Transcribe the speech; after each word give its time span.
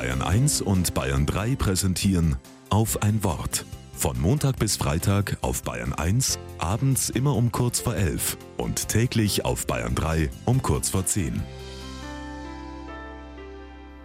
Bayern 0.00 0.22
1 0.22 0.62
und 0.62 0.94
Bayern 0.94 1.26
3 1.26 1.56
präsentieren 1.56 2.36
auf 2.70 3.02
ein 3.02 3.22
Wort. 3.22 3.66
Von 3.92 4.18
Montag 4.18 4.58
bis 4.58 4.78
Freitag 4.78 5.36
auf 5.42 5.62
Bayern 5.62 5.92
1, 5.92 6.38
abends 6.56 7.10
immer 7.10 7.36
um 7.36 7.52
kurz 7.52 7.80
vor 7.80 7.94
11 7.94 8.38
und 8.56 8.88
täglich 8.88 9.44
auf 9.44 9.66
Bayern 9.66 9.94
3 9.94 10.30
um 10.46 10.62
kurz 10.62 10.88
vor 10.88 11.04
10. 11.04 11.42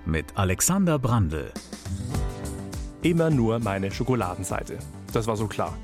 Mit 0.06 0.26
Alexander 0.36 1.00
Brandl. 1.00 1.50
Immer 3.02 3.30
nur 3.30 3.60
meine 3.60 3.90
Schokoladenseite. 3.90 4.80
Das 5.14 5.28
war 5.28 5.38
so 5.38 5.48
klar. 5.48 5.78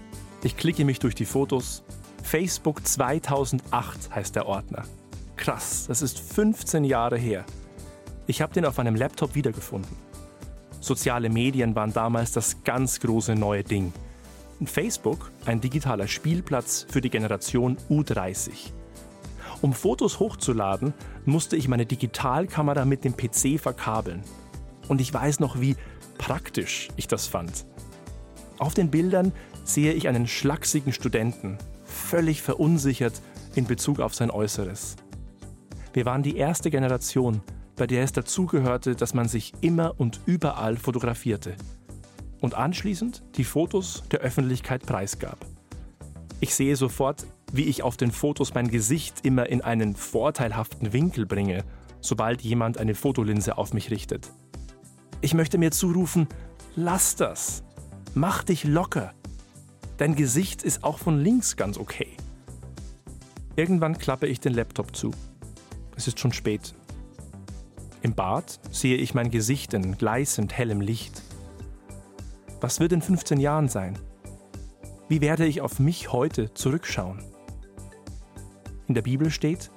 Ich 0.43 0.57
klicke 0.57 0.83
mich 0.83 0.99
durch 0.99 1.15
die 1.15 1.23
Fotos. 1.23 1.83
Facebook 2.21 2.85
2008 2.85 4.13
heißt 4.13 4.35
der 4.35 4.45
Ordner. 4.45 4.83
Krass, 5.37 5.85
das 5.87 6.01
ist 6.01 6.19
15 6.19 6.83
Jahre 6.83 7.17
her. 7.17 7.45
Ich 8.31 8.41
habe 8.41 8.53
den 8.53 8.63
auf 8.63 8.77
meinem 8.77 8.95
Laptop 8.95 9.35
wiedergefunden. 9.35 9.93
Soziale 10.79 11.29
Medien 11.29 11.75
waren 11.75 11.91
damals 11.91 12.31
das 12.31 12.63
ganz 12.63 13.01
große 13.01 13.35
neue 13.35 13.61
Ding. 13.61 13.91
Facebook 14.63 15.31
ein 15.45 15.59
digitaler 15.59 16.07
Spielplatz 16.07 16.85
für 16.89 17.01
die 17.01 17.09
Generation 17.09 17.75
U30. 17.89 18.71
Um 19.61 19.73
Fotos 19.73 20.21
hochzuladen, 20.21 20.93
musste 21.25 21.57
ich 21.57 21.67
meine 21.67 21.85
Digitalkamera 21.85 22.85
mit 22.85 23.03
dem 23.03 23.17
PC 23.17 23.59
verkabeln. 23.59 24.23
Und 24.87 25.01
ich 25.01 25.13
weiß 25.13 25.41
noch, 25.41 25.59
wie 25.59 25.75
praktisch 26.17 26.87
ich 26.95 27.09
das 27.09 27.27
fand. 27.27 27.65
Auf 28.59 28.73
den 28.73 28.89
Bildern 28.91 29.33
sehe 29.65 29.91
ich 29.91 30.07
einen 30.07 30.25
schlachsigen 30.25 30.93
Studenten, 30.93 31.57
völlig 31.83 32.41
verunsichert 32.41 33.21
in 33.55 33.65
Bezug 33.65 33.99
auf 33.99 34.15
sein 34.15 34.31
Äußeres. 34.31 34.95
Wir 35.91 36.05
waren 36.05 36.23
die 36.23 36.37
erste 36.37 36.71
Generation, 36.71 37.41
bei 37.81 37.87
der 37.87 38.03
es 38.03 38.11
dazugehörte, 38.11 38.95
dass 38.95 39.15
man 39.15 39.27
sich 39.27 39.53
immer 39.61 39.99
und 39.99 40.19
überall 40.27 40.77
fotografierte 40.77 41.55
und 42.39 42.53
anschließend 42.53 43.23
die 43.37 43.43
Fotos 43.43 44.03
der 44.11 44.19
Öffentlichkeit 44.19 44.85
preisgab. 44.85 45.43
Ich 46.41 46.53
sehe 46.53 46.75
sofort, 46.75 47.25
wie 47.51 47.63
ich 47.63 47.81
auf 47.81 47.97
den 47.97 48.11
Fotos 48.11 48.53
mein 48.53 48.67
Gesicht 48.67 49.25
immer 49.25 49.49
in 49.49 49.61
einen 49.61 49.95
vorteilhaften 49.95 50.93
Winkel 50.93 51.25
bringe, 51.25 51.63
sobald 52.01 52.43
jemand 52.43 52.77
eine 52.77 52.93
Fotolinse 52.93 53.57
auf 53.57 53.73
mich 53.73 53.89
richtet. 53.89 54.29
Ich 55.21 55.33
möchte 55.33 55.57
mir 55.57 55.71
zurufen, 55.71 56.27
lass 56.75 57.15
das. 57.15 57.63
Mach 58.13 58.43
dich 58.43 58.63
locker. 58.63 59.15
Dein 59.97 60.15
Gesicht 60.15 60.61
ist 60.61 60.83
auch 60.83 60.99
von 60.99 61.19
links 61.19 61.55
ganz 61.55 61.79
okay. 61.79 62.09
Irgendwann 63.55 63.97
klappe 63.97 64.27
ich 64.27 64.39
den 64.39 64.53
Laptop 64.53 64.95
zu. 64.95 65.09
Es 65.95 66.07
ist 66.07 66.19
schon 66.19 66.31
spät. 66.31 66.75
Im 68.03 68.15
Bad 68.15 68.59
sehe 68.71 68.97
ich 68.97 69.13
mein 69.13 69.29
Gesicht 69.29 69.75
in 69.75 69.95
gleißend 69.95 70.57
hellem 70.57 70.81
Licht. 70.81 71.21
Was 72.59 72.79
wird 72.79 72.93
in 72.93 73.01
15 73.01 73.39
Jahren 73.39 73.67
sein? 73.67 73.97
Wie 75.07 75.21
werde 75.21 75.45
ich 75.45 75.61
auf 75.61 75.79
mich 75.79 76.11
heute 76.11 76.51
zurückschauen? 76.53 77.23
In 78.87 78.95
der 78.95 79.03
Bibel 79.03 79.29
steht, 79.29 79.69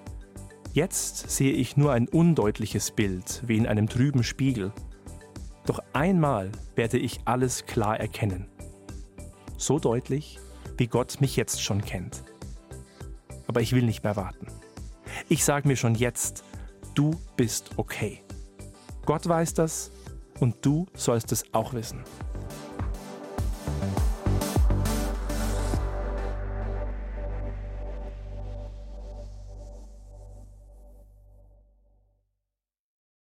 jetzt 0.73 1.31
sehe 1.31 1.53
ich 1.53 1.77
nur 1.77 1.93
ein 1.93 2.09
undeutliches 2.09 2.93
Bild 2.93 3.43
wie 3.47 3.59
in 3.59 3.67
einem 3.67 3.89
trüben 3.89 4.25
Spiegel. 4.25 4.73
Doch 5.67 5.81
einmal 5.93 6.51
werde 6.77 6.99
ich 6.99 7.21
alles 7.27 7.67
klar 7.67 8.01
erkennen. 8.01 8.49
So 9.59 9.79
deutlich, 9.79 10.39
wie 10.79 10.87
Gott 10.87 11.21
mich 11.21 11.37
jetzt 11.37 11.63
schon 11.63 11.83
kennt. 11.83 12.25
Aber 13.47 13.61
ich 13.61 13.75
will 13.75 13.85
nicht 13.85 14.03
mehr 14.03 14.17
warten. 14.17 14.47
Ich 15.29 15.45
sage 15.45 15.69
mir 15.69 15.77
schon 15.77 15.95
jetzt, 15.95 16.43
du 16.95 17.11
bist 17.37 17.71
okay. 17.77 18.23
Gott 19.05 19.29
weiß 19.29 19.55
das 19.55 19.91
und 20.41 20.57
du 20.63 20.87
sollst 20.95 21.33
es 21.33 21.45
auch 21.53 21.75
wissen. 21.75 22.03